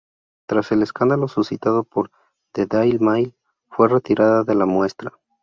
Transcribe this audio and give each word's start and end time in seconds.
Tras 0.47 0.71
el 0.71 0.81
escándalo 0.81 1.27
suscitado 1.27 1.83
por 1.83 2.09
"The 2.53 2.65
Daily 2.65 2.97
Mail", 2.97 3.35
fue 3.69 3.87
retirada 3.87 4.43
de 4.43 4.55
la 4.55 4.65
muestra. 4.65 5.11